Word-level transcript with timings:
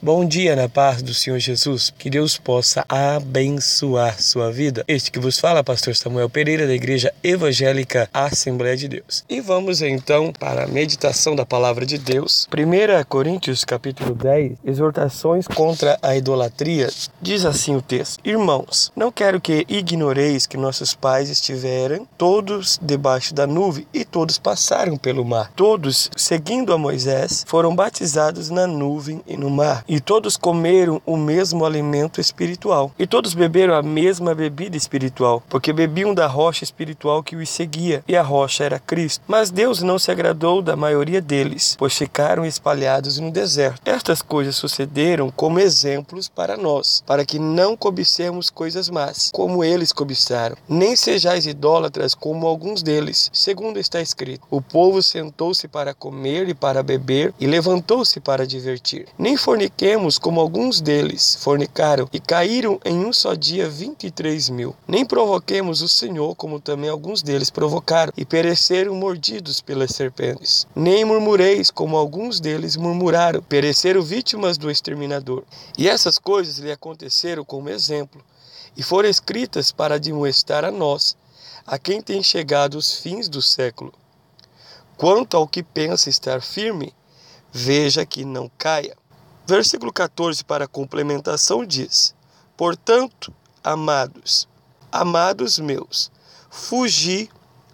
Bom 0.00 0.24
dia 0.24 0.54
na 0.54 0.68
paz 0.68 1.02
do 1.02 1.12
Senhor 1.12 1.40
Jesus. 1.40 1.92
Que 1.98 2.08
Deus 2.08 2.38
possa 2.38 2.84
abençoar 2.88 4.22
sua 4.22 4.48
vida. 4.52 4.84
Este 4.86 5.10
que 5.10 5.18
vos 5.18 5.40
fala, 5.40 5.64
pastor 5.64 5.96
Samuel 5.96 6.30
Pereira, 6.30 6.68
da 6.68 6.72
Igreja 6.72 7.12
Evangélica 7.20 8.08
Assembleia 8.14 8.76
de 8.76 8.86
Deus. 8.86 9.24
E 9.28 9.40
vamos 9.40 9.82
então 9.82 10.32
para 10.32 10.62
a 10.62 10.68
meditação 10.68 11.34
da 11.34 11.44
palavra 11.44 11.84
de 11.84 11.98
Deus. 11.98 12.48
1 12.56 13.04
Coríntios, 13.08 13.64
capítulo 13.64 14.14
10, 14.14 14.58
exortações 14.64 15.48
contra 15.48 15.98
a 16.00 16.16
idolatria. 16.16 16.88
Diz 17.20 17.44
assim 17.44 17.74
o 17.74 17.82
texto: 17.82 18.20
Irmãos, 18.24 18.92
não 18.94 19.10
quero 19.10 19.40
que 19.40 19.66
ignoreis 19.68 20.46
que 20.46 20.56
nossos 20.56 20.94
pais 20.94 21.28
estiveram 21.28 22.06
todos 22.16 22.78
debaixo 22.80 23.34
da 23.34 23.48
nuvem 23.48 23.84
e 23.92 24.04
todos 24.04 24.38
passaram 24.38 24.96
pelo 24.96 25.24
mar. 25.24 25.50
Todos, 25.56 26.08
seguindo 26.16 26.72
a 26.72 26.78
Moisés, 26.78 27.44
foram 27.48 27.74
batizados 27.74 28.48
na 28.48 28.64
nuvem 28.64 29.20
e 29.26 29.36
no 29.36 29.50
mar 29.50 29.84
e 29.88 30.00
todos 30.00 30.36
comeram 30.36 31.00
o 31.06 31.16
mesmo 31.16 31.64
alimento 31.64 32.20
espiritual. 32.20 32.92
E 32.98 33.06
todos 33.06 33.32
beberam 33.32 33.74
a 33.74 33.82
mesma 33.82 34.34
bebida 34.34 34.76
espiritual, 34.76 35.42
porque 35.48 35.72
bebiam 35.72 36.12
da 36.12 36.26
rocha 36.26 36.62
espiritual 36.62 37.22
que 37.22 37.34
os 37.34 37.48
seguia, 37.48 38.04
e 38.06 38.14
a 38.14 38.22
rocha 38.22 38.64
era 38.64 38.78
Cristo. 38.78 39.24
Mas 39.26 39.50
Deus 39.50 39.82
não 39.82 39.98
se 39.98 40.10
agradou 40.10 40.60
da 40.60 40.76
maioria 40.76 41.20
deles, 41.20 41.74
pois 41.78 41.94
ficaram 41.94 42.44
espalhados 42.44 43.18
no 43.18 43.30
deserto. 43.30 43.80
Estas 43.86 44.20
coisas 44.20 44.56
sucederam 44.56 45.30
como 45.30 45.58
exemplos 45.58 46.28
para 46.28 46.56
nós, 46.56 47.02
para 47.06 47.24
que 47.24 47.38
não 47.38 47.76
cobicemos 47.76 48.50
coisas 48.50 48.90
más, 48.90 49.30
como 49.32 49.64
eles 49.64 49.92
cobiçaram. 49.92 50.56
Nem 50.68 50.94
sejais 50.94 51.46
idólatras 51.46 52.14
como 52.14 52.46
alguns 52.46 52.82
deles, 52.82 53.30
segundo 53.32 53.78
está 53.78 54.00
escrito. 54.02 54.46
O 54.50 54.60
povo 54.60 55.02
sentou-se 55.02 55.66
para 55.66 55.94
comer 55.94 56.48
e 56.48 56.54
para 56.54 56.82
beber, 56.82 57.32
e 57.40 57.46
levantou-se 57.46 58.20
para 58.20 58.46
divertir. 58.46 59.06
Nem 59.18 59.36
fornicaram 59.36 59.77
forniquemos 59.78 60.18
como 60.18 60.40
alguns 60.40 60.80
deles 60.80 61.36
fornicaram 61.40 62.08
e 62.12 62.18
caíram 62.18 62.80
em 62.84 62.98
um 62.98 63.12
só 63.12 63.34
dia 63.34 63.70
vinte 63.70 64.08
e 64.08 64.10
três 64.10 64.48
mil. 64.48 64.74
Nem 64.88 65.06
provoquemos 65.06 65.82
o 65.82 65.88
Senhor 65.88 66.34
como 66.34 66.58
também 66.58 66.90
alguns 66.90 67.22
deles 67.22 67.48
provocaram 67.48 68.12
e 68.16 68.24
pereceram 68.24 68.96
mordidos 68.96 69.60
pelas 69.60 69.92
serpentes. 69.92 70.66
Nem 70.74 71.04
murmureis 71.04 71.70
como 71.70 71.96
alguns 71.96 72.40
deles 72.40 72.76
murmuraram, 72.76 73.40
pereceram 73.40 74.02
vítimas 74.02 74.58
do 74.58 74.68
exterminador. 74.68 75.44
E 75.76 75.88
essas 75.88 76.18
coisas 76.18 76.58
lhe 76.58 76.72
aconteceram 76.72 77.44
como 77.44 77.68
exemplo 77.68 78.20
e 78.76 78.82
foram 78.82 79.08
escritas 79.08 79.70
para 79.70 79.94
admoestar 79.94 80.64
a 80.64 80.72
nós, 80.72 81.16
a 81.64 81.78
quem 81.78 82.02
tem 82.02 82.20
chegado 82.20 82.74
os 82.74 82.94
fins 82.94 83.28
do 83.28 83.40
século. 83.40 83.92
Quanto 84.96 85.36
ao 85.36 85.46
que 85.46 85.62
pensa 85.62 86.10
estar 86.10 86.42
firme, 86.42 86.92
veja 87.52 88.04
que 88.04 88.24
não 88.24 88.50
caia. 88.58 88.96
Versículo 89.48 89.90
14, 89.90 90.44
para 90.44 90.68
complementação, 90.68 91.64
diz: 91.64 92.14
Portanto, 92.54 93.32
amados, 93.64 94.46
amados 94.92 95.58
meus, 95.58 96.10
fugi 96.50 97.30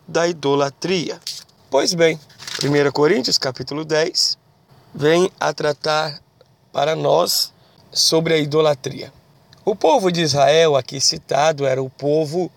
da 0.06 0.28
idolatria. 0.28 1.20
Pois 1.68 1.92
bem, 1.92 2.16
1 2.62 2.92
Coríntios 2.92 3.38
capítulo 3.38 3.84
10 3.84 4.38
vem 4.94 5.28
a 5.40 5.52
tratar 5.52 6.22
para 6.72 6.94
nós 6.94 7.52
sobre 7.90 8.34
a 8.34 8.38
idolatria. 8.38 9.12
O 9.64 9.74
povo 9.74 10.12
de 10.12 10.20
Israel, 10.20 10.76
aqui 10.76 11.00
citado, 11.00 11.66
era 11.66 11.82
o 11.82 11.90
povo 11.90 12.52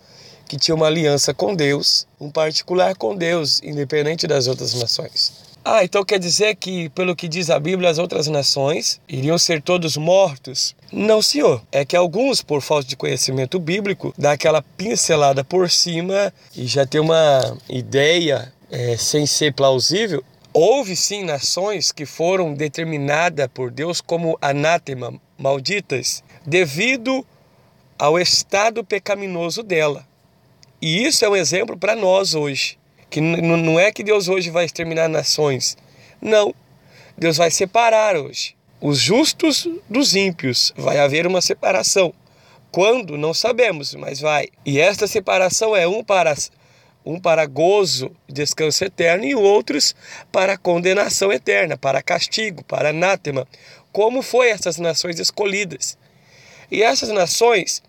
que 0.47 0.57
tinha 0.57 0.75
uma 0.75 0.85
aliança 0.85 1.33
com 1.33 1.55
Deus, 1.55 2.05
um 2.21 2.29
particular 2.29 2.95
com 2.95 3.15
Deus, 3.15 3.63
independente 3.63 4.27
das 4.27 4.45
outras 4.45 4.75
nações. 4.75 5.36
Ah, 5.69 5.83
então 5.83 6.01
quer 6.05 6.17
dizer 6.17 6.55
que, 6.55 6.87
pelo 6.91 7.13
que 7.13 7.27
diz 7.27 7.49
a 7.49 7.59
Bíblia, 7.59 7.89
as 7.89 7.97
outras 7.97 8.27
nações 8.27 9.01
iriam 9.05 9.37
ser 9.37 9.61
todos 9.61 9.97
mortos? 9.97 10.73
Não, 10.93 11.21
senhor. 11.21 11.61
É 11.73 11.83
que 11.83 11.93
alguns, 11.93 12.41
por 12.41 12.61
falta 12.61 12.87
de 12.87 12.95
conhecimento 12.95 13.59
bíblico, 13.59 14.13
dá 14.17 14.31
aquela 14.31 14.61
pincelada 14.61 15.43
por 15.43 15.69
cima 15.69 16.33
e 16.55 16.65
já 16.65 16.85
tem 16.85 17.01
uma 17.01 17.57
ideia 17.69 18.53
é, 18.71 18.95
sem 18.95 19.25
ser 19.25 19.53
plausível. 19.55 20.23
Houve 20.53 20.95
sim 20.95 21.25
nações 21.25 21.91
que 21.91 22.05
foram 22.05 22.53
determinadas 22.53 23.49
por 23.53 23.69
Deus 23.69 23.99
como 23.99 24.37
anátema, 24.41 25.19
malditas, 25.37 26.23
devido 26.45 27.25
ao 27.99 28.17
estado 28.17 28.85
pecaminoso 28.85 29.61
dela. 29.61 30.07
E 30.81 31.03
isso 31.03 31.25
é 31.25 31.29
um 31.29 31.35
exemplo 31.35 31.77
para 31.77 31.93
nós 31.93 32.35
hoje 32.35 32.77
que 33.17 33.21
não 33.21 33.79
é 33.79 33.91
que 33.91 34.03
Deus 34.03 34.27
hoje 34.27 34.51
vai 34.51 34.65
exterminar 34.65 35.07
nações. 35.07 35.75
Não. 36.21 36.53
Deus 37.17 37.35
vai 37.35 37.49
separar 37.49 38.15
hoje 38.15 38.55
os 38.79 38.99
justos 38.99 39.67
dos 39.89 40.15
ímpios. 40.15 40.71
Vai 40.77 40.99
haver 40.99 41.25
uma 41.25 41.41
separação. 41.41 42.13
Quando? 42.71 43.17
Não 43.17 43.33
sabemos, 43.33 43.95
mas 43.95 44.19
vai. 44.19 44.49
E 44.63 44.79
esta 44.79 45.07
separação 45.07 45.75
é 45.75 45.87
um 45.87 46.03
para 46.03 46.35
um 47.03 47.19
para 47.19 47.45
gozo, 47.47 48.11
descanso 48.29 48.83
eterno 48.83 49.25
e 49.25 49.33
outros 49.33 49.95
para 50.31 50.55
condenação 50.55 51.31
eterna, 51.33 51.75
para 51.75 52.03
castigo, 52.03 52.63
para 52.65 52.89
anátema, 52.89 53.47
como 53.91 54.21
foi 54.21 54.49
essas 54.49 54.77
nações 54.77 55.17
escolhidas. 55.17 55.97
E 56.69 56.83
essas 56.83 57.09
nações 57.09 57.81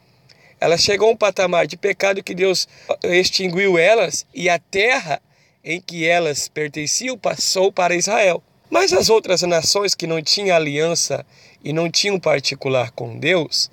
elas 0.61 0.81
chegou 0.81 1.09
a 1.09 1.13
um 1.13 1.17
patamar 1.17 1.67
de 1.67 1.77
pecado 1.77 2.23
que 2.23 2.35
Deus 2.35 2.69
extinguiu 3.05 3.79
elas 3.79 4.27
e 4.35 4.49
a 4.49 4.59
terra 4.59 5.21
em 5.65 5.81
que 5.81 6.07
elas 6.07 6.49
pertenciam 6.49 7.17
passou 7.17 7.71
para 7.73 7.95
Israel. 7.95 8.43
Mas 8.71 8.93
as 8.93 9.09
outras 9.09 9.43
nações 9.43 9.95
que 9.95 10.07
não 10.07 10.23
tinham 10.23 10.57
aliança 10.57 11.25
e 11.65 11.73
não 11.73 11.91
tinham 11.91 12.19
particular 12.19 12.91
com 12.91 13.19
Deus, 13.19 13.71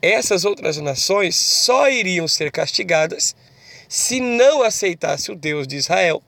essas 0.00 0.44
outras 0.44 0.76
nações 0.78 1.36
só 1.36 1.88
iriam 1.88 2.28
ser 2.28 2.50
castigadas 2.50 3.34
se 3.88 4.20
não 4.20 4.62
aceitasse 4.62 5.32
o 5.32 5.36
Deus 5.36 5.66
de 5.66 5.76
Israel. 5.76 6.22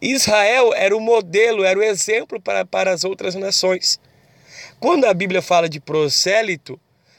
Israel 0.00 0.74
era 0.74 0.94
o 0.94 1.00
modelo, 1.00 1.64
era 1.64 1.78
o 1.78 1.82
exemplo 1.82 2.40
para, 2.40 2.66
para 2.66 2.92
as 2.92 3.02
outras 3.02 3.34
nações. 3.34 3.98
Quando 4.78 5.06
a 5.06 5.14
Bíblia 5.14 5.40
fala 5.40 5.68
de 5.70 5.80
prosélito, 5.80 6.78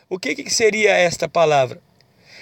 o 0.10 0.18
que, 0.18 0.36
que 0.36 0.50
seria 0.50 0.92
esta 0.92 1.28
palavra? 1.28 1.82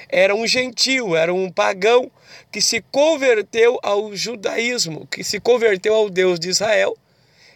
Era 0.07 0.35
um 0.35 0.45
gentil, 0.45 1.15
era 1.15 1.33
um 1.33 1.49
pagão 1.51 2.11
que 2.51 2.61
se 2.61 2.81
converteu 2.91 3.79
ao 3.81 4.15
judaísmo, 4.15 5.07
que 5.07 5.23
se 5.23 5.39
converteu 5.39 5.95
ao 5.95 6.09
Deus 6.09 6.39
de 6.39 6.49
Israel. 6.49 6.95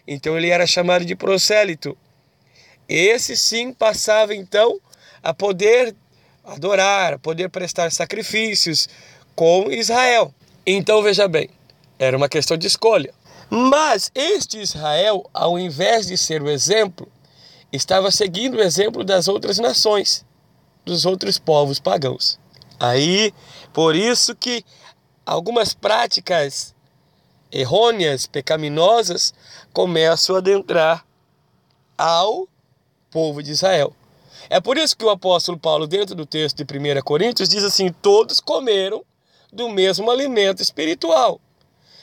Então 0.08 0.36
ele 0.36 0.50
era 0.50 0.66
chamado 0.66 1.06
de 1.06 1.16
prosélito. 1.16 1.96
Esse 2.88 3.38
sim 3.38 3.72
passava 3.72 4.34
então 4.34 4.80
a 5.22 5.34
poder 5.34 5.96
adorar, 6.44 7.14
a 7.14 7.20
poder 7.20 7.50
prestar 7.50 7.91
sacrifícios 7.91 8.90
com 9.36 9.72
Israel. 9.72 10.34
Então 10.66 11.03
veja 11.03 11.28
bem, 11.28 11.50
era 12.00 12.18
uma 12.18 12.28
questão 12.28 12.58
de 12.58 12.66
escolha. 12.66 13.14
Mas 13.50 14.12
este 14.14 14.59
Israel, 14.59 15.30
ao 15.34 15.58
invés 15.58 16.08
de 16.08 16.18
ser 16.18 16.41
o 16.41 16.50
exemplo, 16.50 17.08
estava 17.72 18.12
seguindo 18.12 18.56
o 18.56 18.62
exemplo 18.62 19.03
das 19.03 19.28
outras 19.28 19.59
nações, 19.59 20.25
dos 20.85 21.06
outros 21.06 21.38
povos 21.38 21.80
pagãos. 21.80 22.40
Aí, 22.80 23.34
por 23.74 23.96
isso 23.96 24.35
que 24.35 24.63
algumas 25.25 25.74
práticas 25.74 26.74
errôneas, 27.52 28.25
pecaminosas, 28.25 29.34
começam 29.74 30.35
a 30.35 30.40
adentrar 30.40 31.06
ao 31.97 32.47
povo 33.12 33.44
de 33.44 33.52
Israel. 33.52 33.94
É 34.50 34.59
por 34.59 34.78
isso 34.78 34.96
que 34.96 35.06
o 35.06 35.09
apóstolo 35.09 35.59
Paulo, 35.59 35.85
dentro 35.85 36.16
do 36.16 36.25
texto 36.25 36.63
de 36.63 36.63
1 36.63 37.02
Coríntios, 37.02 37.50
diz 37.50 37.63
assim: 37.63 37.91
todos 37.91 38.40
comeram 38.40 39.03
do 39.52 39.69
mesmo 39.69 40.09
alimento 40.09 40.62
espiritual. 40.62 41.41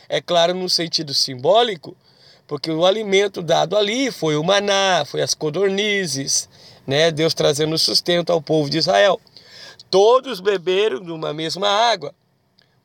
É 0.08 0.20
claro, 0.20 0.54
no 0.54 0.68
sentido 0.68 1.14
simbólico, 1.14 1.96
porque 2.46 2.70
o 2.70 2.86
alimento 2.86 3.42
dado 3.42 3.76
ali 3.76 4.10
foi 4.10 4.36
o 4.36 4.44
maná, 4.44 5.04
foi 5.04 5.20
as 5.22 5.34
codornizes, 5.34 6.48
né? 6.86 7.10
Deus 7.10 7.34
trazendo 7.34 7.76
sustento 7.76 8.30
ao 8.30 8.40
povo 8.40 8.70
de 8.70 8.78
Israel. 8.78 9.20
Todos 9.90 10.40
beberam 10.40 11.00
de 11.00 11.10
uma 11.10 11.32
mesma 11.32 11.68
água. 11.68 12.14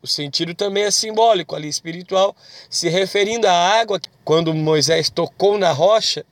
O 0.01 0.07
sentido 0.07 0.56
também 0.56 0.83
é 0.83 0.91
simbólico, 0.91 1.56
ali 1.56 1.68
espiritual, 1.68 2.35
se 2.69 2.89
referindo 2.89 3.47
à 3.47 3.53
água. 3.53 4.00
Quando 4.25 4.53
Moisés 4.53 5.09
tocou 5.12 5.59
na 5.59 5.71
rocha, 5.71 6.25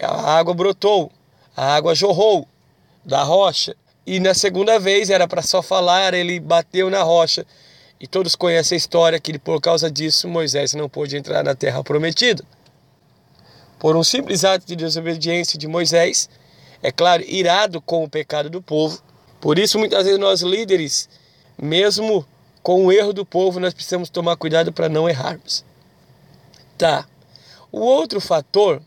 a 0.00 0.36
água 0.36 0.52
brotou, 0.52 1.12
a 1.56 1.74
água 1.74 1.94
jorrou 1.94 2.48
da 3.04 3.22
rocha. 3.22 3.76
E 4.04 4.18
na 4.18 4.34
segunda 4.34 4.80
vez 4.80 5.10
era 5.10 5.28
para 5.28 5.42
só 5.42 5.62
falar, 5.62 6.12
ele 6.12 6.40
bateu 6.40 6.90
na 6.90 7.04
rocha. 7.04 7.46
E 8.02 8.06
todos 8.08 8.34
conhecem 8.34 8.74
a 8.74 8.78
história 8.78 9.20
que 9.20 9.38
por 9.38 9.60
causa 9.60 9.88
disso 9.88 10.26
Moisés 10.26 10.74
não 10.74 10.88
pôde 10.88 11.16
entrar 11.16 11.44
na 11.44 11.54
terra 11.54 11.84
prometida. 11.84 12.44
Por 13.78 13.94
um 13.94 14.02
simples 14.02 14.44
ato 14.44 14.66
de 14.66 14.74
desobediência 14.74 15.56
de 15.56 15.68
Moisés, 15.68 16.28
é 16.82 16.90
claro, 16.90 17.22
irado 17.24 17.80
com 17.80 18.02
o 18.02 18.10
pecado 18.10 18.50
do 18.50 18.60
povo. 18.60 19.00
Por 19.40 19.56
isso, 19.56 19.78
muitas 19.78 20.04
vezes, 20.04 20.18
nós 20.18 20.40
líderes, 20.40 21.08
mesmo 21.56 22.26
com 22.60 22.84
o 22.84 22.90
erro 22.90 23.12
do 23.12 23.24
povo, 23.24 23.60
nós 23.60 23.72
precisamos 23.72 24.10
tomar 24.10 24.36
cuidado 24.36 24.72
para 24.72 24.88
não 24.88 25.08
errarmos. 25.08 25.64
Tá. 26.76 27.06
O 27.70 27.78
outro 27.78 28.20
fator, 28.20 28.82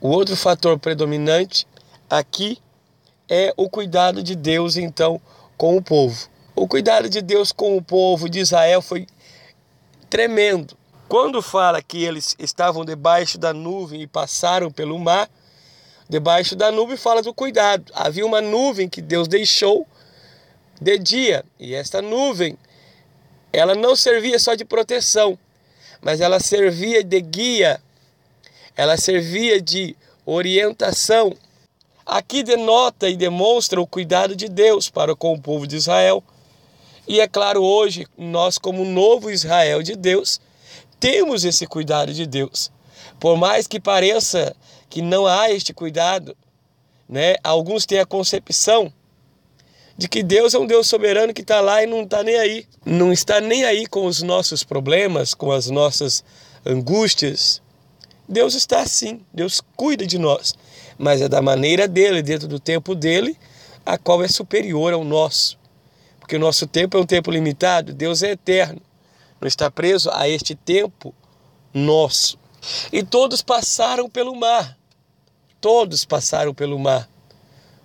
O 0.00 0.08
outro 0.08 0.36
fator 0.36 0.78
predominante 0.78 1.66
aqui 2.08 2.58
é 3.28 3.52
o 3.56 3.68
cuidado 3.68 4.22
de 4.22 4.34
Deus, 4.34 4.76
então, 4.76 5.20
com 5.56 5.76
o 5.76 5.82
povo. 5.82 6.28
O 6.58 6.66
cuidado 6.66 7.08
de 7.08 7.22
Deus 7.22 7.52
com 7.52 7.76
o 7.76 7.82
povo 7.82 8.28
de 8.28 8.40
Israel 8.40 8.82
foi 8.82 9.06
tremendo. 10.10 10.76
Quando 11.08 11.40
fala 11.40 11.80
que 11.80 12.02
eles 12.02 12.34
estavam 12.36 12.84
debaixo 12.84 13.38
da 13.38 13.52
nuvem 13.52 14.02
e 14.02 14.08
passaram 14.08 14.68
pelo 14.68 14.98
mar, 14.98 15.30
debaixo 16.08 16.56
da 16.56 16.72
nuvem 16.72 16.96
fala 16.96 17.22
do 17.22 17.32
cuidado. 17.32 17.92
Havia 17.94 18.26
uma 18.26 18.40
nuvem 18.40 18.88
que 18.88 19.00
Deus 19.00 19.28
deixou 19.28 19.86
de 20.80 20.98
dia, 20.98 21.44
e 21.60 21.76
esta 21.76 22.02
nuvem 22.02 22.58
ela 23.52 23.76
não 23.76 23.94
servia 23.94 24.40
só 24.40 24.56
de 24.56 24.64
proteção, 24.64 25.38
mas 26.02 26.20
ela 26.20 26.40
servia 26.40 27.04
de 27.04 27.20
guia, 27.20 27.80
ela 28.76 28.96
servia 28.96 29.60
de 29.60 29.96
orientação. 30.26 31.36
Aqui 32.04 32.42
denota 32.42 33.08
e 33.08 33.16
demonstra 33.16 33.80
o 33.80 33.86
cuidado 33.86 34.34
de 34.34 34.48
Deus 34.48 34.90
para 34.90 35.14
com 35.14 35.32
o 35.32 35.40
povo 35.40 35.64
de 35.64 35.76
Israel. 35.76 36.20
E 37.08 37.20
é 37.20 37.26
claro, 37.26 37.64
hoje, 37.64 38.06
nós, 38.18 38.58
como 38.58 38.84
novo 38.84 39.30
Israel 39.30 39.82
de 39.82 39.96
Deus, 39.96 40.38
temos 41.00 41.42
esse 41.42 41.66
cuidado 41.66 42.12
de 42.12 42.26
Deus. 42.26 42.70
Por 43.18 43.34
mais 43.34 43.66
que 43.66 43.80
pareça 43.80 44.54
que 44.90 45.00
não 45.00 45.26
há 45.26 45.50
este 45.50 45.72
cuidado, 45.72 46.36
né? 47.08 47.36
alguns 47.42 47.86
têm 47.86 47.98
a 47.98 48.04
concepção 48.04 48.92
de 49.96 50.06
que 50.06 50.22
Deus 50.22 50.52
é 50.52 50.58
um 50.58 50.66
Deus 50.66 50.86
soberano 50.86 51.32
que 51.32 51.40
está 51.40 51.62
lá 51.62 51.82
e 51.82 51.86
não 51.86 52.02
está 52.02 52.22
nem 52.22 52.36
aí. 52.36 52.66
Não 52.84 53.10
está 53.10 53.40
nem 53.40 53.64
aí 53.64 53.86
com 53.86 54.04
os 54.04 54.22
nossos 54.22 54.62
problemas, 54.62 55.32
com 55.32 55.50
as 55.50 55.70
nossas 55.70 56.22
angústias. 56.64 57.62
Deus 58.28 58.54
está 58.54 58.82
assim, 58.82 59.22
Deus 59.32 59.62
cuida 59.74 60.06
de 60.06 60.18
nós, 60.18 60.54
mas 60.98 61.22
é 61.22 61.28
da 61.28 61.40
maneira 61.40 61.88
dele, 61.88 62.22
dentro 62.22 62.46
do 62.46 62.60
tempo 62.60 62.94
dele, 62.94 63.34
a 63.84 63.96
qual 63.96 64.22
é 64.22 64.28
superior 64.28 64.92
ao 64.92 65.02
nosso. 65.02 65.57
Porque 66.28 66.36
o 66.36 66.40
nosso 66.40 66.66
tempo 66.66 66.94
é 66.94 67.00
um 67.00 67.06
tempo 67.06 67.30
limitado, 67.30 67.94
Deus 67.94 68.22
é 68.22 68.32
eterno, 68.32 68.82
não 69.40 69.48
está 69.48 69.70
preso 69.70 70.10
a 70.10 70.28
este 70.28 70.54
tempo 70.54 71.14
nosso. 71.72 72.38
E 72.92 73.02
todos 73.02 73.40
passaram 73.40 74.10
pelo 74.10 74.36
mar, 74.36 74.76
todos 75.58 76.04
passaram 76.04 76.52
pelo 76.52 76.78
mar. 76.78 77.08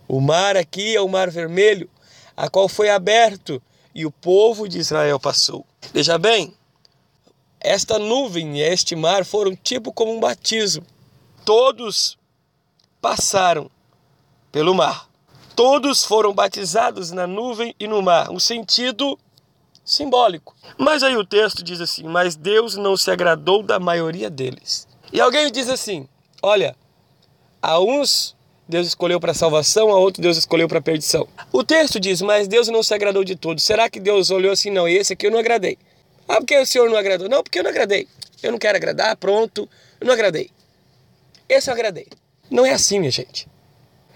O 0.10 0.20
mar 0.20 0.58
aqui 0.58 0.94
é 0.94 1.00
o 1.00 1.08
Mar 1.08 1.32
Vermelho, 1.32 1.90
a 2.36 2.50
qual 2.50 2.68
foi 2.68 2.90
aberto 2.90 3.64
e 3.96 4.06
o 4.06 4.12
povo 4.12 4.68
de 4.68 4.78
Israel 4.78 5.22
passou. 5.22 5.66
Veja 5.94 6.18
bem, 6.18 6.54
esta 7.62 7.98
nuvem 7.98 8.58
e 8.58 8.62
este 8.62 8.94
mar 8.94 9.24
foram 9.24 9.56
tipo 9.56 9.94
como 9.94 10.12
um 10.12 10.20
batismo. 10.20 10.86
Todos 11.46 12.18
passaram 13.00 13.72
pelo 14.52 14.76
mar. 14.76 15.13
Todos 15.56 16.04
foram 16.04 16.34
batizados 16.34 17.12
na 17.12 17.28
nuvem 17.28 17.76
e 17.80 17.88
no 17.88 18.02
mar, 18.02 18.32
um 18.32 18.40
sentido 18.40 19.20
simbólico. 19.86 20.56
Mas 20.78 21.04
aí 21.04 21.16
o 21.16 21.26
texto 21.26 21.64
diz 21.64 21.80
assim: 21.80 22.04
Mas 22.04 22.36
Deus 22.36 22.76
não 22.76 22.98
se 22.98 23.12
agradou 23.12 23.62
da 23.62 23.80
maioria 23.80 24.30
deles. 24.30 24.88
E 25.12 25.22
alguém 25.22 25.52
diz 25.52 25.70
assim: 25.70 26.08
Olha, 26.42 26.76
a 27.62 27.80
uns 27.80 28.36
Deus 28.68 28.88
escolheu 28.88 29.20
para 29.20 29.34
salvação, 29.34 29.90
a 29.92 29.98
outro 29.98 30.22
Deus 30.22 30.38
escolheu 30.38 30.68
para 30.68 30.82
perdição. 30.82 31.28
O 31.52 31.64
texto 31.64 32.00
diz: 32.00 32.22
Mas 32.22 32.48
Deus 32.48 32.68
não 32.68 32.82
se 32.82 32.94
agradou 32.94 33.24
de 33.24 33.36
todos. 33.36 33.64
Será 33.64 33.90
que 33.90 34.00
Deus 34.00 34.32
olhou 34.32 34.52
assim? 34.52 34.72
Não, 34.72 34.88
esse 34.88 35.14
aqui 35.14 35.28
eu 35.28 35.32
não 35.32 35.40
agradei. 35.40 35.78
Ah, 36.28 36.38
porque 36.38 36.58
o 36.58 36.66
Senhor 36.66 36.90
não 36.90 36.98
agradou? 36.98 37.30
Não, 37.30 37.44
porque 37.44 37.60
eu 37.60 37.64
não 37.64 37.70
agradei. 37.70 38.08
Eu 38.42 38.52
não 38.52 38.60
quero 38.60 38.78
agradar, 38.78 39.16
pronto, 39.18 39.70
eu 40.00 40.08
não 40.08 40.14
agradei. 40.14 40.50
Esse 41.48 41.70
eu 41.70 41.74
agradei. 41.74 42.08
Não 42.50 42.66
é 42.66 42.72
assim, 42.72 43.00
minha 43.00 43.12
gente. 43.12 43.48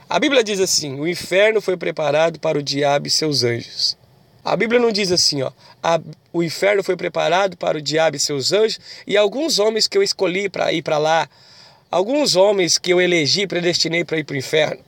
A 0.10 0.20
Bíblia 0.20 0.44
diz 0.44 0.60
assim: 0.60 1.00
o 1.00 1.08
inferno 1.08 1.62
foi 1.62 1.76
preparado 1.76 2.40
para 2.40 2.58
o 2.58 2.64
diabo 2.64 3.08
e 3.08 3.12
seus 3.12 3.44
anjos. 3.44 3.98
A 4.44 4.56
Bíblia 4.56 4.80
não 4.80 4.92
diz 4.92 5.12
assim, 5.12 5.42
ó. 5.42 5.52
A, 5.84 6.00
o 6.32 6.42
inferno 6.42 6.82
foi 6.82 6.96
preparado 6.96 7.58
para 7.58 7.78
o 7.78 7.82
diabo 7.82 8.16
e 8.16 8.20
seus 8.20 8.54
anjos 8.54 8.80
e 9.06 9.18
alguns 9.18 9.60
homens 9.60 9.88
que 9.88 9.98
eu 9.98 10.04
escolhi 10.04 10.48
para 10.48 10.72
ir 10.72 10.82
para 10.82 10.98
lá 10.98 11.30
alguns 11.92 12.36
homens 12.36 12.78
que 12.78 12.92
eu 12.92 13.02
elegi, 13.02 13.48
predestinei 13.48 14.06
para 14.06 14.18
ir 14.18 14.24
para 14.24 14.36
o 14.36 14.38
inferno. 14.38 14.84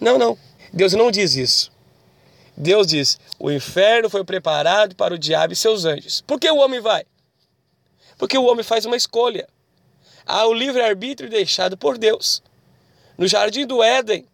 Não, 0.00 0.18
não. 0.18 0.36
Deus 0.72 0.92
não 0.92 1.10
diz 1.10 1.36
isso. 1.36 1.70
Deus 2.56 2.86
diz: 2.86 3.18
o 3.38 3.50
inferno 3.50 4.10
foi 4.10 4.24
preparado 4.24 4.96
para 4.96 5.14
o 5.14 5.18
diabo 5.18 5.52
e 5.52 5.56
seus 5.56 5.84
anjos. 5.84 6.20
Por 6.26 6.40
que 6.40 6.50
o 6.50 6.58
homem 6.58 6.80
vai? 6.80 7.04
Porque 8.18 8.38
o 8.38 8.44
homem 8.44 8.64
faz 8.64 8.84
uma 8.84 8.96
escolha. 8.96 9.48
Há 10.26 10.46
o 10.46 10.54
livre-arbítrio 10.54 11.28
deixado 11.28 11.76
por 11.76 11.98
Deus. 11.98 12.42
No 13.18 13.28
jardim 13.28 13.66
do 13.66 13.82
Éden, 13.82 14.26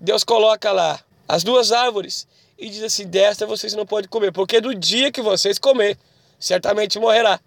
Deus 0.00 0.24
coloca 0.24 0.72
lá 0.72 1.00
as 1.28 1.42
duas 1.42 1.72
árvores 1.72 2.26
e 2.58 2.68
diz 2.68 2.82
assim: 2.82 3.06
desta 3.06 3.46
vocês 3.46 3.74
não 3.74 3.86
podem 3.86 4.08
comer, 4.08 4.32
porque 4.32 4.60
do 4.60 4.74
dia 4.74 5.10
que 5.10 5.22
vocês 5.22 5.58
comer, 5.58 5.98
certamente 6.38 6.98
morrerá. 6.98 7.40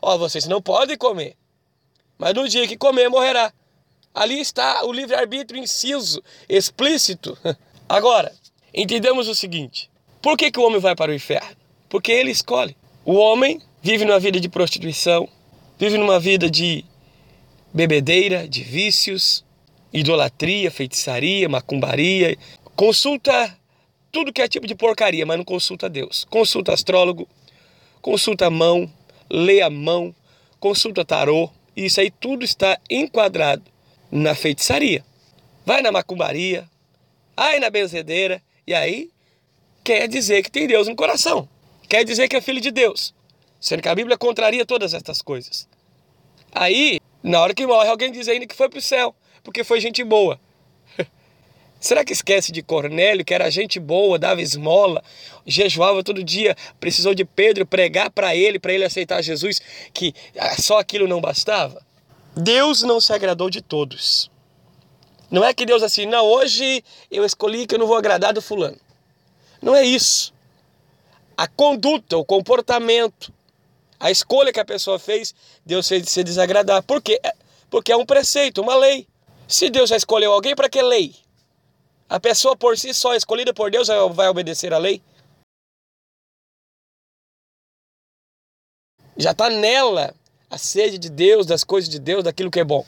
Ó, 0.00 0.18
vocês 0.18 0.46
não 0.46 0.60
podem 0.60 0.96
comer 0.96 1.36
mas 2.22 2.34
no 2.34 2.48
dia 2.48 2.68
que 2.68 2.76
comer, 2.76 3.08
morrerá. 3.08 3.52
Ali 4.14 4.38
está 4.38 4.84
o 4.84 4.92
livre-arbítrio 4.92 5.60
inciso, 5.60 6.22
explícito. 6.48 7.36
Agora, 7.88 8.32
entendemos 8.72 9.26
o 9.26 9.34
seguinte: 9.34 9.90
por 10.22 10.36
que, 10.36 10.52
que 10.52 10.60
o 10.60 10.62
homem 10.62 10.78
vai 10.78 10.94
para 10.94 11.10
o 11.10 11.14
inferno? 11.14 11.56
Porque 11.88 12.12
ele 12.12 12.30
escolhe. 12.30 12.76
O 13.04 13.14
homem 13.14 13.60
vive 13.82 14.04
numa 14.04 14.20
vida 14.20 14.38
de 14.38 14.48
prostituição, 14.48 15.28
vive 15.76 15.98
numa 15.98 16.20
vida 16.20 16.48
de 16.48 16.84
bebedeira, 17.74 18.46
de 18.46 18.62
vícios, 18.62 19.44
idolatria, 19.92 20.70
feitiçaria, 20.70 21.48
macumbaria, 21.48 22.36
consulta 22.74 23.56
tudo 24.10 24.32
que 24.32 24.42
é 24.42 24.48
tipo 24.48 24.66
de 24.66 24.74
porcaria, 24.74 25.24
mas 25.24 25.38
não 25.38 25.44
consulta 25.44 25.88
Deus. 25.88 26.26
Consulta 26.28 26.72
astrólogo, 26.72 27.28
consulta 28.00 28.46
a 28.46 28.50
mão, 28.50 28.90
lê 29.30 29.62
a 29.62 29.70
mão, 29.70 30.14
consulta 30.60 31.04
tarô, 31.04 31.50
isso 31.74 32.00
aí 32.00 32.10
tudo 32.10 32.44
está 32.44 32.78
enquadrado 32.90 33.62
na 34.10 34.34
feitiçaria. 34.34 35.04
Vai 35.64 35.80
na 35.80 35.90
macumbaria, 35.90 36.68
vai 37.34 37.58
na 37.58 37.70
benzedeira, 37.70 38.42
e 38.66 38.74
aí 38.74 39.10
quer 39.82 40.06
dizer 40.06 40.42
que 40.42 40.50
tem 40.50 40.66
Deus 40.66 40.86
no 40.86 40.94
coração. 40.94 41.48
Quer 41.88 42.04
dizer 42.04 42.28
que 42.28 42.36
é 42.36 42.40
filho 42.40 42.60
de 42.60 42.70
Deus. 42.70 43.14
Sendo 43.60 43.82
que 43.82 43.88
a 43.88 43.94
Bíblia 43.94 44.18
contraria 44.18 44.66
todas 44.66 44.92
estas 44.92 45.22
coisas. 45.22 45.68
Aí, 46.52 47.00
na 47.22 47.40
hora 47.40 47.54
que 47.54 47.66
morre, 47.66 47.88
alguém 47.88 48.10
diz 48.10 48.28
ainda 48.28 48.46
que 48.46 48.54
foi 48.54 48.68
para 48.68 48.78
o 48.78 48.82
céu, 48.82 49.14
porque 49.42 49.64
foi 49.64 49.80
gente 49.80 50.02
boa. 50.04 50.38
Será 51.80 52.04
que 52.04 52.12
esquece 52.12 52.52
de 52.52 52.62
Cornélio, 52.62 53.24
que 53.24 53.34
era 53.34 53.50
gente 53.50 53.80
boa, 53.80 54.18
dava 54.18 54.40
esmola, 54.40 55.02
jejuava 55.46 56.04
todo 56.04 56.22
dia, 56.22 56.56
precisou 56.78 57.14
de 57.14 57.24
Pedro 57.24 57.66
pregar 57.66 58.10
para 58.10 58.36
ele, 58.36 58.58
para 58.58 58.72
ele 58.72 58.84
aceitar 58.84 59.22
Jesus, 59.22 59.60
que 59.92 60.14
ah, 60.38 60.60
só 60.60 60.78
aquilo 60.78 61.08
não 61.08 61.20
bastava? 61.20 61.84
Deus 62.36 62.82
não 62.82 63.00
se 63.00 63.12
agradou 63.12 63.50
de 63.50 63.60
todos. 63.60 64.30
Não 65.30 65.44
é 65.44 65.54
que 65.54 65.64
Deus 65.64 65.82
assim, 65.82 66.06
não, 66.06 66.26
hoje 66.26 66.84
eu 67.10 67.24
escolhi 67.24 67.66
que 67.66 67.74
eu 67.74 67.78
não 67.78 67.86
vou 67.86 67.96
agradar 67.96 68.32
do 68.32 68.42
fulano. 68.42 68.78
Não 69.62 69.74
é 69.74 69.82
isso. 69.82 70.32
A 71.36 71.46
conduta, 71.46 72.16
o 72.16 72.24
comportamento, 72.24 73.32
a 73.98 74.10
escolha 74.10 74.52
que 74.52 74.60
a 74.60 74.64
pessoa 74.64 74.98
fez, 74.98 75.34
Deus 75.64 75.88
fez 75.88 76.02
de 76.02 76.10
se 76.10 76.24
desagradar. 76.24 76.82
Por 76.82 77.00
quê? 77.00 77.20
Porque 77.70 77.92
é 77.92 77.96
um 77.96 78.04
preceito, 78.04 78.60
uma 78.60 78.76
lei. 78.76 79.06
Se 79.52 79.68
Deus 79.68 79.90
já 79.90 79.98
escolheu 79.98 80.32
alguém, 80.32 80.56
para 80.56 80.66
que 80.66 80.80
lei? 80.80 81.14
A 82.08 82.18
pessoa 82.18 82.56
por 82.56 82.78
si 82.78 82.94
só, 82.94 83.14
escolhida 83.14 83.52
por 83.52 83.70
Deus, 83.70 83.86
vai 84.14 84.26
obedecer 84.26 84.72
à 84.72 84.78
lei? 84.78 85.02
Já 89.14 89.32
está 89.32 89.50
nela 89.50 90.14
a 90.48 90.56
sede 90.56 90.96
de 90.96 91.10
Deus, 91.10 91.44
das 91.44 91.64
coisas 91.64 91.90
de 91.90 91.98
Deus, 91.98 92.24
daquilo 92.24 92.50
que 92.50 92.60
é 92.60 92.64
bom. 92.64 92.82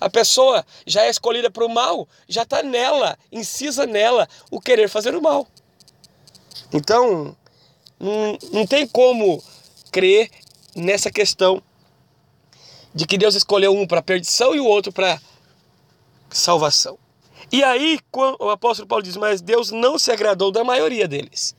A 0.00 0.08
pessoa 0.08 0.64
já 0.86 1.02
é 1.02 1.10
escolhida 1.10 1.50
para 1.50 1.66
o 1.66 1.68
mal, 1.68 2.08
já 2.26 2.42
está 2.42 2.62
nela, 2.62 3.18
incisa 3.30 3.84
nela 3.84 4.26
o 4.50 4.62
querer 4.62 4.88
fazer 4.88 5.14
o 5.14 5.20
mal. 5.20 5.46
Então, 6.72 7.36
não, 8.00 8.38
não 8.50 8.66
tem 8.66 8.88
como 8.88 9.44
crer 9.90 10.30
nessa 10.74 11.10
questão 11.10 11.62
de 12.94 13.06
que 13.06 13.18
Deus 13.18 13.34
escolheu 13.34 13.76
um 13.76 13.86
para 13.86 14.00
perdição 14.00 14.54
e 14.54 14.60
o 14.60 14.64
outro 14.64 14.90
para 14.90 15.20
salvação. 16.32 16.98
E 17.50 17.62
aí 17.62 17.98
o 18.12 18.48
apóstolo 18.50 18.88
Paulo 18.88 19.02
diz: 19.02 19.16
Mas 19.16 19.40
Deus 19.40 19.70
não 19.70 19.98
se 19.98 20.10
agradou 20.10 20.50
da 20.50 20.64
maioria 20.64 21.06
deles, 21.06 21.54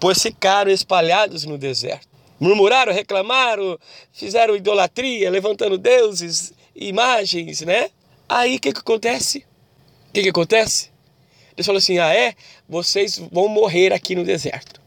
pois 0.00 0.20
ficaram 0.20 0.70
espalhados 0.70 1.44
no 1.44 1.58
deserto. 1.58 2.08
Murmuraram, 2.40 2.92
reclamaram, 2.92 3.78
fizeram 4.12 4.54
idolatria, 4.54 5.30
levantando 5.30 5.76
deuses, 5.76 6.52
imagens, 6.74 7.62
né? 7.62 7.90
Aí 8.28 8.56
o 8.56 8.60
que, 8.60 8.72
que 8.72 8.80
acontece? 8.80 9.38
O 10.08 10.12
que, 10.12 10.22
que 10.22 10.28
acontece? 10.28 10.90
Deus 11.56 11.66
falou 11.66 11.78
assim: 11.78 11.98
Ah, 11.98 12.14
é? 12.14 12.34
Vocês 12.68 13.18
vão 13.32 13.48
morrer 13.48 13.92
aqui 13.92 14.14
no 14.14 14.24
deserto. 14.24 14.80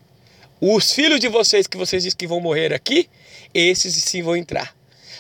Os 0.60 0.94
filhos 0.94 1.20
de 1.20 1.28
vocês 1.28 1.68
que 1.68 1.78
vocês 1.78 2.04
dizem 2.04 2.18
que 2.18 2.28
vão 2.28 2.40
morrer 2.40 2.74
aqui, 2.74 3.10
esses 3.54 3.96
sim 3.96 4.22
vão 4.22 4.36
entrar. 4.36 4.76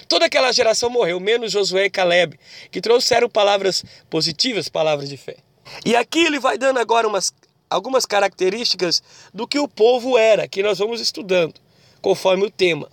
Toda 0.08 0.25
aquela 0.25 0.51
geração 0.51 0.89
morreu, 0.89 1.20
menos 1.20 1.51
Josué 1.51 1.86
e 1.86 1.89
Caleb, 1.89 2.39
que 2.70 2.81
trouxeram 2.81 3.29
palavras 3.29 3.84
positivas, 4.10 4.70
palavras 4.70 5.10
de 5.10 5.17
fé. 5.17 5.38
E 5.86 5.96
aqui 5.96 6.25
ele 6.25 6.39
vai 6.39 6.58
dando 6.58 6.79
agora 6.79 7.08
umas, 7.08 7.34
algumas 7.70 8.05
características 8.05 9.01
do 9.34 9.48
que 9.48 9.60
o 9.60 9.67
povo 9.67 10.17
era, 10.17 10.48
que 10.48 10.63
nós 10.63 10.79
vamos 10.79 11.00
estudando, 11.00 11.55
conforme 12.01 12.46
o 12.46 12.51
tema. 12.51 12.89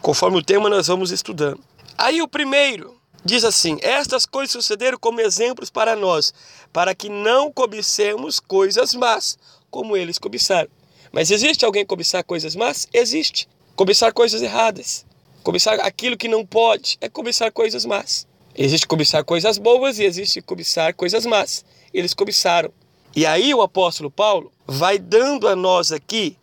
Conforme 0.00 0.38
o 0.38 0.42
tema, 0.42 0.68
nós 0.68 0.86
vamos 0.86 1.10
estudando. 1.10 1.60
Aí 1.96 2.20
o 2.20 2.28
primeiro 2.28 2.94
diz 3.24 3.44
assim: 3.44 3.78
Estas 3.80 4.26
coisas 4.26 4.52
sucederam 4.52 4.98
como 4.98 5.20
exemplos 5.20 5.70
para 5.70 5.96
nós, 5.96 6.34
para 6.72 6.94
que 6.94 7.08
não 7.08 7.50
cobicemos 7.50 8.38
coisas 8.38 8.94
más, 8.94 9.38
como 9.70 9.96
eles 9.96 10.18
cobiçaram. 10.18 10.68
Mas 11.10 11.30
existe 11.30 11.64
alguém 11.64 11.86
cobiçar 11.86 12.24
coisas 12.24 12.54
más? 12.56 12.88
Existe. 12.92 13.48
Cobiçar 13.76 14.12
coisas 14.12 14.42
erradas. 14.42 15.06
Cobiçar 15.44 15.78
aquilo 15.80 16.16
que 16.16 16.26
não 16.26 16.44
pode 16.44 16.96
é 17.02 17.08
cobiçar 17.08 17.52
coisas 17.52 17.84
más. 17.84 18.26
Existe 18.56 18.86
cobiçar 18.86 19.22
coisas 19.22 19.58
boas 19.58 19.98
e 19.98 20.04
existe 20.04 20.40
cobiçar 20.40 20.94
coisas 20.94 21.26
más. 21.26 21.62
Eles 21.92 22.14
cobiçaram. 22.14 22.72
E 23.14 23.26
aí 23.26 23.52
o 23.52 23.60
apóstolo 23.60 24.10
Paulo 24.10 24.50
vai 24.66 24.98
dando 24.98 25.46
a 25.46 25.54
nós 25.54 25.92
aqui 25.92 26.38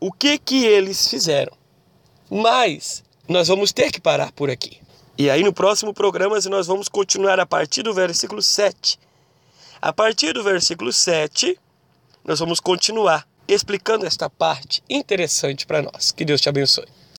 o 0.00 0.10
que 0.10 0.38
que 0.38 0.64
eles 0.64 1.08
fizeram. 1.08 1.52
Mas 2.30 3.04
nós 3.28 3.48
vamos 3.48 3.70
ter 3.70 3.92
que 3.92 4.00
parar 4.00 4.32
por 4.32 4.48
aqui. 4.48 4.80
E 5.18 5.28
aí 5.28 5.42
no 5.42 5.52
próximo 5.52 5.92
programa 5.92 6.38
nós 6.48 6.66
vamos 6.66 6.88
continuar 6.88 7.38
a 7.38 7.44
partir 7.44 7.82
do 7.82 7.92
versículo 7.92 8.40
7. 8.40 8.98
A 9.82 9.92
partir 9.92 10.32
do 10.32 10.42
versículo 10.42 10.90
7, 10.90 11.58
nós 12.24 12.38
vamos 12.38 12.60
continuar 12.60 13.28
explicando 13.46 14.06
esta 14.06 14.30
parte 14.30 14.82
interessante 14.88 15.66
para 15.66 15.82
nós. 15.82 16.10
Que 16.12 16.24
Deus 16.24 16.40
te 16.40 16.48
abençoe. 16.48 16.97